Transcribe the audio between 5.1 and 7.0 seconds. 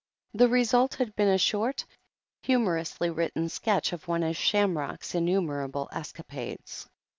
innumerable escapades.